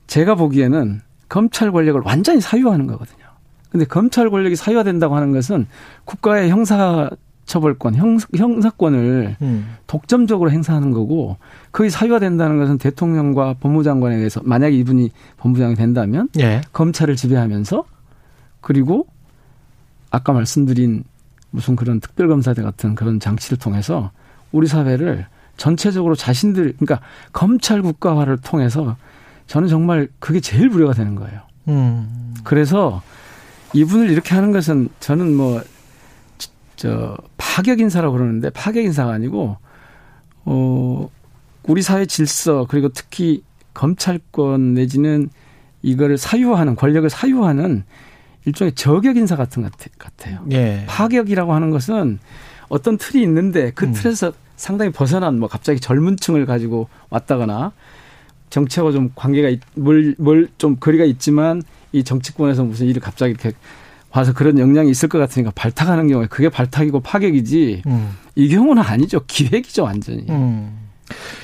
제가 0.07 0.35
보기에는 0.35 1.01
검찰 1.27 1.71
권력을 1.73 1.99
완전히 2.05 2.39
사유화하는 2.39 2.87
거거든요. 2.87 3.25
근데 3.69 3.85
검찰 3.85 4.29
권력이 4.29 4.55
사유화된다고 4.55 5.15
하는 5.15 5.33
것은 5.33 5.67
국가의 6.05 6.49
형사 6.49 7.09
처벌권, 7.45 7.95
형, 7.95 8.17
형사권을 8.33 9.35
음. 9.41 9.75
독점적으로 9.87 10.49
행사하는 10.51 10.91
거고 10.91 11.35
그게 11.71 11.89
사유화된다는 11.89 12.57
것은 12.57 12.77
대통령과 12.77 13.55
법무장관에 13.59 14.15
의해서 14.15 14.39
만약에 14.45 14.73
이분이 14.77 15.11
법무장관이 15.37 15.75
된다면 15.75 16.29
예. 16.39 16.61
검찰을 16.71 17.17
지배하면서 17.17 17.83
그리고 18.61 19.07
아까 20.09 20.31
말씀드린 20.31 21.03
무슨 21.51 21.75
그런 21.75 21.99
특별검사대 21.99 22.61
같은 22.61 22.95
그런 22.95 23.19
장치를 23.19 23.57
통해서 23.57 24.11
우리 24.51 24.67
사회를 24.67 25.27
전체적으로 25.57 26.15
자신들 26.15 26.73
그러니까 26.79 27.05
검찰 27.31 27.81
국가화를 27.81 28.37
통해서 28.37 28.95
저는 29.47 29.67
정말 29.67 30.07
그게 30.19 30.39
제일 30.39 30.69
우려가 30.69 30.93
되는 30.93 31.15
거예요. 31.15 31.41
음. 31.67 32.33
그래서 32.43 33.01
이분을 33.73 34.09
이렇게 34.09 34.33
하는 34.33 34.51
것은 34.51 34.89
저는 34.99 35.35
뭐 35.35 35.61
저 36.81 37.15
파격 37.37 37.79
인사라고 37.79 38.13
그러는데 38.17 38.49
파격 38.49 38.83
인사가 38.83 39.13
아니고 39.13 39.55
어 40.45 41.07
우리 41.61 41.83
사회 41.83 42.07
질서 42.07 42.65
그리고 42.67 42.89
특히 42.89 43.43
검찰권 43.75 44.73
내지는 44.73 45.29
이거를 45.83 46.17
사유화하는 46.17 46.75
권력을 46.75 47.07
사유하는 47.07 47.83
일종의 48.45 48.73
저격 48.73 49.17
인사 49.17 49.35
같은 49.35 49.61
것 49.63 49.71
같아요. 49.97 50.39
예. 50.51 50.85
파격이라고 50.87 51.53
하는 51.53 51.69
것은 51.69 52.19
어떤 52.69 52.97
틀이 52.97 53.21
있는데 53.23 53.71
그 53.75 53.85
음. 53.85 53.93
틀에서 53.93 54.33
상당히 54.55 54.91
벗어난 54.91 55.39
뭐 55.39 55.49
갑자기 55.49 55.79
젊은 55.79 56.17
층을 56.17 56.45
가지고 56.45 56.87
왔다거나 57.09 57.71
정치하고 58.49 58.91
좀 58.91 59.11
관계가 59.15 59.55
뭘뭘좀 59.75 60.77
거리가 60.79 61.05
있지만 61.05 61.63
이 61.91 62.03
정치권에서 62.03 62.63
무슨 62.63 62.87
일이 62.87 62.99
갑자기 62.99 63.31
이렇게 63.31 63.51
와서 64.11 64.33
그런 64.33 64.59
영향이 64.59 64.89
있을 64.89 65.09
것 65.09 65.17
같으니까 65.19 65.51
발탁하는 65.55 66.07
경우에 66.07 66.27
그게 66.27 66.49
발탁이고 66.49 66.99
파격이지 66.99 67.83
음. 67.87 68.09
이 68.35 68.49
경우는 68.49 68.83
아니죠 68.83 69.21
기획이죠 69.25 69.83
완전히. 69.83 70.25
음. 70.29 70.77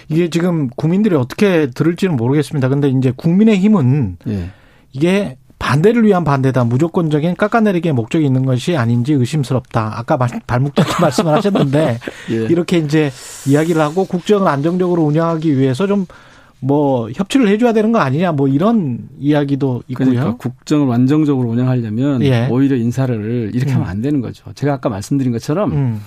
이게 0.10 0.30
지금 0.30 0.70
국민들이 0.70 1.16
어떻게 1.16 1.70
들을지는 1.70 2.16
모르겠습니다. 2.16 2.70
근데 2.70 2.90
이제 2.90 3.12
국민의 3.16 3.58
힘은 3.58 4.18
예. 4.28 4.52
이게 4.94 5.38
반대를 5.68 6.06
위한 6.06 6.24
반대다. 6.24 6.64
무조건적인 6.64 7.36
깎아내리기의 7.36 7.94
목적이 7.94 8.26
있는 8.26 8.46
것이 8.46 8.76
아닌지 8.78 9.14
의심스럽다. 9.14 10.00
아까 10.00 10.18
발목잡기 10.18 10.94
말씀을 11.02 11.34
하셨는데 11.34 12.00
예. 12.32 12.36
이렇게 12.36 12.78
이제 12.78 13.12
이야기를 13.48 13.82
하고 13.82 14.06
국정을 14.06 14.48
안정적으로 14.48 15.04
운영하기 15.04 15.58
위해서 15.58 15.88
좀 15.88 16.06
뭐 16.60 17.10
협치를 17.12 17.48
해줘야 17.50 17.74
되는 17.74 17.92
거 17.92 18.00
아니냐 18.00 18.32
뭐 18.32 18.48
이런 18.48 19.10
이야기도 19.20 19.84
있고요. 19.88 20.10
그러니까 20.10 20.38
국정을 20.38 20.92
안정적으로 20.94 21.50
운영하려면 21.50 22.24
예. 22.24 22.48
오히려 22.50 22.76
인사를 22.76 23.52
이렇게 23.54 23.72
음. 23.72 23.76
하면 23.76 23.88
안 23.90 24.02
되는 24.02 24.22
거죠. 24.22 24.52
제가 24.56 24.74
아까 24.74 24.90
말씀드린 24.90 25.32
것처럼 25.32 25.72
음. 25.72 26.02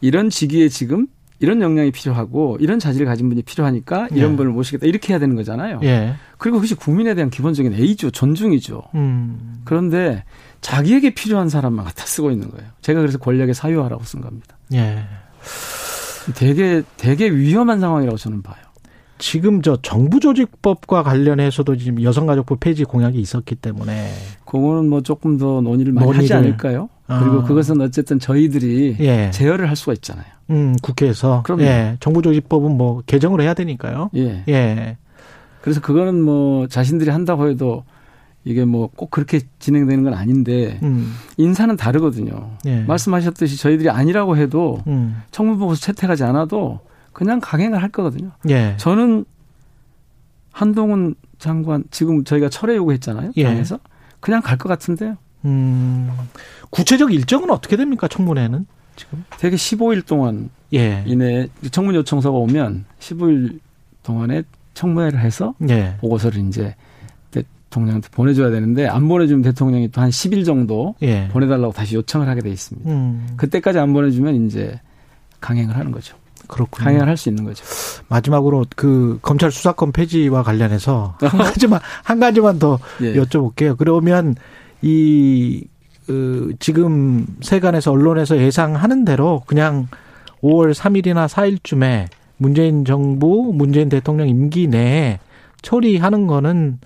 이런 0.00 0.30
시기에 0.30 0.68
지금 0.68 1.08
이런 1.38 1.60
역량이 1.60 1.90
필요하고 1.92 2.56
이런 2.60 2.78
자질을 2.78 3.06
가진 3.06 3.28
분이 3.28 3.42
필요하니까 3.42 4.08
이런 4.10 4.32
예. 4.32 4.36
분을 4.36 4.52
모시겠다 4.52 4.86
이렇게 4.86 5.12
해야 5.12 5.18
되는 5.18 5.36
거잖아요. 5.36 5.80
예. 5.82 6.14
그리고 6.38 6.56
그것이 6.56 6.74
국민에 6.74 7.14
대한 7.14 7.30
기본적인 7.30 7.74
A죠, 7.74 8.10
존중이죠. 8.10 8.82
음. 8.94 9.60
그런데 9.64 10.24
자기에게 10.62 11.14
필요한 11.14 11.48
사람만 11.48 11.84
갖다 11.84 12.04
쓰고 12.06 12.30
있는 12.30 12.50
거예요. 12.50 12.68
제가 12.80 13.00
그래서 13.00 13.18
권력의 13.18 13.54
사유화라고 13.54 14.02
쓴 14.04 14.20
겁니다. 14.22 14.56
예. 14.72 15.04
되게 16.34 16.82
되게 16.96 17.30
위험한 17.30 17.80
상황이라고 17.80 18.16
저는 18.16 18.42
봐요. 18.42 18.56
지금 19.18 19.62
저 19.62 19.78
정부조직법과 19.80 21.02
관련해서도 21.02 21.76
지금 21.76 22.02
여성가족부 22.02 22.56
폐지 22.56 22.84
공약이 22.84 23.18
있었기 23.18 23.54
때문에 23.54 24.12
그거는 24.44 24.88
뭐 24.90 25.00
조금 25.02 25.38
더 25.38 25.60
논의를 25.62 25.92
많이 25.92 26.04
논의를. 26.04 26.24
하지 26.24 26.34
않을까요? 26.34 26.90
아. 27.06 27.20
그리고 27.20 27.42
그것은 27.44 27.80
어쨌든 27.80 28.18
저희들이 28.18 28.96
예. 29.00 29.30
제어를 29.32 29.68
할 29.68 29.76
수가 29.76 29.92
있잖아요. 29.94 30.26
음, 30.50 30.76
국회에서 30.82 31.42
그럼 31.44 31.60
예. 31.62 31.96
정부조직법은 32.00 32.76
뭐 32.76 33.02
개정을 33.06 33.40
해야 33.40 33.54
되니까요. 33.54 34.10
예. 34.16 34.44
예. 34.48 34.96
그래서 35.60 35.80
그거는 35.80 36.22
뭐 36.22 36.66
자신들이 36.68 37.10
한다고 37.10 37.48
해도 37.48 37.84
이게 38.44 38.64
뭐 38.64 38.88
꼭 38.94 39.10
그렇게 39.10 39.40
진행되는 39.58 40.04
건 40.04 40.14
아닌데 40.14 40.78
음. 40.84 41.12
인사는 41.36 41.76
다르거든요. 41.76 42.50
예. 42.66 42.82
말씀하셨듯이 42.82 43.56
저희들이 43.58 43.90
아니라고 43.90 44.36
해도 44.36 44.80
음. 44.86 45.20
청문 45.32 45.58
보고서 45.58 45.80
채택하지 45.80 46.22
않아도 46.22 46.78
그냥 47.12 47.40
강행을 47.42 47.82
할 47.82 47.88
거거든요. 47.88 48.30
예. 48.48 48.74
저는 48.76 49.24
한동훈 50.52 51.14
장관 51.38 51.84
지금 51.90 52.24
저희가 52.24 52.48
철회 52.48 52.76
요구했잖아요. 52.76 53.32
예. 53.36 53.44
당에서 53.44 53.78
그냥 54.20 54.40
갈 54.42 54.56
것 54.58 54.68
같은데요. 54.68 55.16
음. 55.44 56.10
구체적 56.70 57.12
일정은 57.12 57.50
어떻게 57.50 57.76
됩니까? 57.76 58.08
청문회는 58.08 58.66
지금? 58.96 59.24
되게 59.38 59.56
15일 59.56 60.04
동안 60.06 60.50
예. 60.74 61.02
이내 61.06 61.48
청문 61.70 61.94
요청서가 61.94 62.36
오면 62.36 62.84
15일 63.00 63.60
동안에 64.02 64.42
청문회를 64.74 65.20
해서 65.20 65.54
예. 65.68 65.96
보고서를 66.00 66.40
이제 66.48 66.74
대통령한테 67.30 68.08
보내줘야 68.10 68.50
되는데 68.50 68.86
안 68.86 69.08
보내주면 69.08 69.42
대통령이 69.42 69.90
또 69.90 70.00
한 70.00 70.10
10일 70.10 70.44
정도 70.44 70.94
예. 71.02 71.28
보내달라고 71.28 71.72
다시 71.72 71.94
요청을 71.96 72.28
하게 72.28 72.40
돼 72.42 72.50
있습니다. 72.50 72.90
음. 72.90 73.28
그때까지 73.36 73.78
안 73.78 73.92
보내주면 73.92 74.46
이제 74.46 74.80
강행을 75.40 75.76
하는 75.76 75.92
거죠. 75.92 76.16
그렇군요. 76.48 76.84
강행을 76.84 77.08
할 77.08 77.16
수 77.16 77.28
있는 77.28 77.44
거죠. 77.44 77.64
마지막으로 78.08 78.66
그 78.76 79.18
검찰 79.22 79.50
수사권 79.50 79.92
폐지와 79.92 80.42
관련해서 80.44 81.16
한 81.20 81.38
가지만 81.38 81.80
한 82.04 82.20
가지만 82.20 82.58
더 82.58 82.78
예. 83.00 83.14
여쭤볼게요. 83.14 83.76
그러면 83.76 84.34
이 84.82 85.64
그, 86.06 86.54
지금 86.60 87.26
세간에서 87.40 87.92
언론에서 87.92 88.38
예상하는 88.38 89.04
대로 89.04 89.42
그냥 89.46 89.88
5월 90.42 90.72
3일이나 90.72 91.28
4일쯤에 91.28 92.06
문재인 92.36 92.84
정부, 92.84 93.52
문재인 93.54 93.88
대통령 93.88 94.28
임기 94.28 94.68
내에 94.68 95.18
처리하는 95.62 96.26
거는 96.26 96.78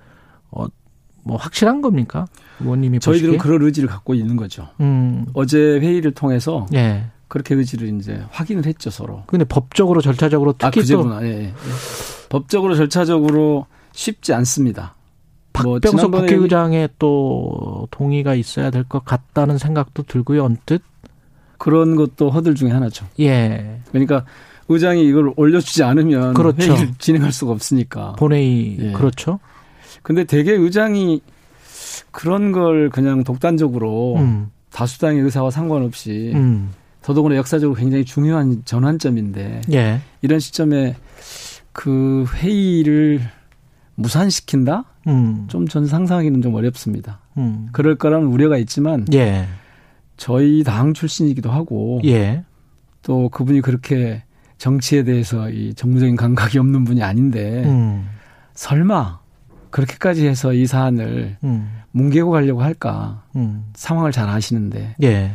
어, 0.49 0.65
뭐 1.23 1.37
확실한 1.37 1.81
겁니까? 1.81 2.25
의원님이 2.59 2.99
저희들은 2.99 3.33
보시기에? 3.33 3.37
그런 3.37 3.61
의지를 3.63 3.89
갖고 3.89 4.13
있는 4.13 4.35
거죠. 4.37 4.69
음. 4.79 5.25
어제 5.33 5.57
회의를 5.57 6.11
통해서 6.11 6.65
예. 6.73 7.05
그렇게 7.27 7.55
의지를 7.55 7.95
이제 7.99 8.23
확인을 8.31 8.65
했죠 8.65 8.89
서로. 8.89 9.23
근데 9.27 9.45
법적으로 9.45 10.01
절차적으로 10.01 10.55
아, 10.61 10.71
특히 10.71 10.81
아, 10.81 10.97
또 10.97 11.23
예, 11.23 11.27
예, 11.27 11.43
예. 11.45 11.53
법적으로 12.29 12.75
절차적으로 12.75 13.67
쉽지 13.93 14.33
않습니다. 14.33 14.95
뭐 15.63 15.73
박병석 15.73 16.11
뭐 16.11 16.21
국회의장의 16.21 16.89
또 16.99 17.87
동의가 17.91 18.35
있어야 18.35 18.69
될 18.71 18.83
것 18.83 19.03
같다는 19.05 19.57
생각도 19.57 20.03
들고요 20.03 20.43
언뜻 20.43 20.81
그런 21.57 21.95
것도 21.95 22.29
허들 22.31 22.55
중에 22.55 22.71
하나죠. 22.71 23.05
예. 23.19 23.79
그러니까 23.91 24.25
의장이 24.69 25.05
이걸 25.05 25.31
올려주지 25.35 25.83
않으면 25.83 26.33
그렇죠. 26.33 26.73
회의를 26.73 26.93
진행할 26.97 27.31
수가 27.31 27.51
없으니까. 27.51 28.13
본회의 28.17 28.77
예. 28.79 28.91
그렇죠. 28.93 29.39
근데 30.01 30.23
대개 30.23 30.53
의장이 30.53 31.21
그런 32.11 32.51
걸 32.51 32.89
그냥 32.89 33.23
독단적으로 33.23 34.15
음. 34.17 34.49
다수당의 34.71 35.21
의사와 35.21 35.51
상관없이 35.51 36.31
음. 36.33 36.71
더더구나 37.03 37.35
역사적으로 37.35 37.75
굉장히 37.75 38.05
중요한 38.05 38.63
전환점인데 38.65 39.61
예. 39.73 40.01
이런 40.21 40.39
시점에 40.39 40.95
그 41.73 42.25
회의를 42.35 43.21
무산시킨다? 44.01 44.85
음. 45.07 45.45
좀전 45.47 45.87
상상하기는 45.87 46.41
좀 46.41 46.55
어렵습니다. 46.55 47.19
음. 47.37 47.69
그럴 47.71 47.97
거라는 47.97 48.27
우려가 48.27 48.57
있지만 48.57 49.05
예. 49.13 49.47
저희 50.17 50.63
당 50.63 50.93
출신이기도 50.93 51.49
하고 51.49 52.01
예. 52.05 52.43
또 53.01 53.29
그분이 53.29 53.61
그렇게 53.61 54.23
정치에 54.57 55.03
대해서 55.03 55.49
이 55.49 55.73
정무적인 55.73 56.15
감각이 56.15 56.59
없는 56.59 56.83
분이 56.83 57.01
아닌데 57.01 57.63
음. 57.65 58.07
설마 58.53 59.19
그렇게까지 59.71 60.27
해서 60.27 60.53
이 60.53 60.67
사안을 60.67 61.37
음. 61.43 61.81
뭉개고 61.91 62.29
가려고 62.29 62.61
할까 62.61 63.23
음. 63.35 63.65
상황을 63.73 64.11
잘 64.11 64.29
아시는데 64.29 64.95
예. 65.01 65.31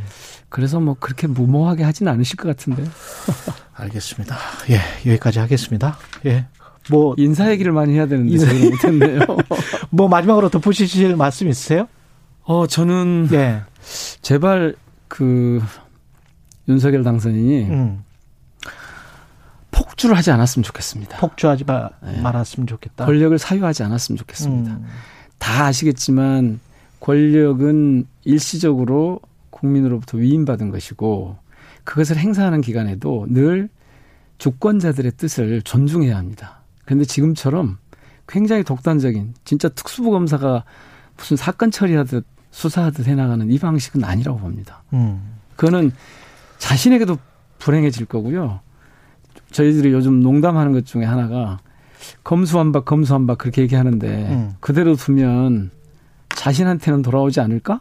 그래서 0.48 0.80
뭐 0.80 0.94
그렇게 0.98 1.26
무모하게 1.26 1.82
하진 1.84 2.08
않으실 2.08 2.36
것 2.36 2.48
같은데. 2.48 2.84
알겠습니다. 3.74 4.36
예, 4.70 5.10
여기까지 5.10 5.38
하겠습니다. 5.38 5.98
예. 6.24 6.46
뭐 6.90 7.14
인사 7.18 7.50
얘기를 7.50 7.72
많이 7.72 7.94
해야 7.94 8.06
되는데 8.06 8.32
인사 8.32 8.54
얘기 8.54 8.70
못했네요. 8.70 9.20
뭐 9.90 10.08
마지막으로 10.08 10.48
덧붙이실 10.48 11.16
말씀 11.16 11.48
있으세요? 11.48 11.88
어 12.42 12.66
저는 12.66 13.28
예. 13.32 13.62
제발 14.22 14.74
그 15.08 15.62
윤석열 16.68 17.02
당선인이 17.02 17.64
음. 17.64 18.04
폭주를 19.70 20.16
하지 20.16 20.30
않았으면 20.30 20.62
좋겠습니다. 20.64 21.18
폭주하지 21.18 21.64
마, 21.64 21.90
네. 22.02 22.20
말았으면 22.20 22.66
좋겠다. 22.66 23.04
권력을 23.04 23.38
사유하지 23.38 23.82
않았으면 23.82 24.16
좋겠습니다. 24.18 24.72
음. 24.72 24.86
다 25.38 25.66
아시겠지만 25.66 26.60
권력은 27.00 28.06
일시적으로 28.24 29.20
국민으로부터 29.50 30.18
위임받은 30.18 30.70
것이고 30.70 31.36
그것을 31.84 32.16
행사하는 32.16 32.60
기간에도 32.60 33.26
늘 33.28 33.68
주권자들의 34.38 35.12
뜻을 35.16 35.62
존중해야 35.62 36.16
합니다. 36.16 36.55
그런데 36.86 37.04
지금처럼 37.04 37.76
굉장히 38.26 38.64
독단적인 38.64 39.34
진짜 39.44 39.68
특수부 39.68 40.10
검사가 40.10 40.64
무슨 41.16 41.36
사건 41.36 41.70
처리하듯 41.70 42.24
수사하듯 42.50 43.06
해나가는 43.06 43.50
이 43.50 43.58
방식은 43.58 44.02
아니라고 44.02 44.38
봅니다. 44.38 44.82
음. 44.94 45.36
그거는 45.56 45.92
자신에게도 46.58 47.18
불행해질 47.58 48.06
거고요. 48.06 48.60
저희들이 49.50 49.92
요즘 49.92 50.20
농담하는 50.20 50.72
것 50.72 50.86
중에 50.86 51.04
하나가 51.04 51.58
검수한박 52.24 52.84
검수한박 52.84 53.38
그렇게 53.38 53.62
얘기하는데 53.62 54.08
음. 54.30 54.54
그대로 54.60 54.96
두면 54.96 55.70
자신한테는 56.30 57.02
돌아오지 57.02 57.40
않을까? 57.40 57.80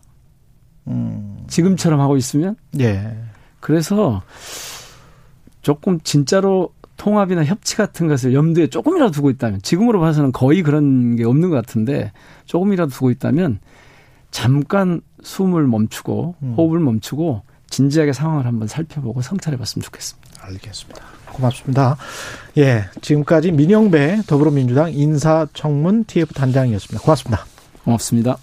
음. 0.88 1.44
지금처럼 1.48 2.00
하고 2.02 2.18
있으면 2.18 2.56
예. 2.80 3.18
그래서 3.60 4.22
조금 5.62 6.00
진짜로 6.02 6.75
통합이나 6.98 7.44
협치 7.44 7.76
같은 7.76 8.08
것을 8.08 8.34
염두에 8.34 8.68
조금이라도 8.68 9.12
두고 9.12 9.30
있다면 9.30 9.62
지금으로 9.62 10.00
봐서는 10.00 10.32
거의 10.32 10.64
그런 10.64 11.16
게 11.16 11.24
없는 11.26 11.50
것 11.50 11.56
같은데 11.56 12.12
조금이라도 12.46 12.92
두고 12.92 13.12
있다면 13.12 13.60
잠깐 14.32 15.02
숨을 15.24 15.68
멈추고 15.68 16.36
음. 16.42 16.54
호흡을 16.58 16.80
멈추고 16.80 17.44
진지하게 17.70 18.14
상황을 18.14 18.46
한번 18.46 18.68
살펴보고 18.68 19.22
성찰해 19.22 19.58
봤으면 19.58 19.84
좋겠습니다. 19.84 20.30
알겠습니다. 20.42 21.02
고맙습니다. 21.34 21.98
예. 22.58 22.86
지금까지 23.02 23.52
민영배 23.52 24.22
더불어민주당 24.28 24.94
인사청문 24.94 26.06
TF 26.06 26.34
단장이었습니다. 26.34 27.04
고맙습니다. 27.04 27.46
고맙습니다. 27.84 28.38